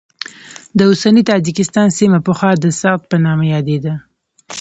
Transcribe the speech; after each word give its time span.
د 0.77 0.79
اوسني 0.89 1.21
تاجکستان 1.31 1.87
سیمه 1.99 2.19
پخوا 2.27 2.51
د 2.63 2.65
سغد 2.81 3.03
په 3.11 3.17
نامه 3.25 3.45
یادېده. 3.53 3.93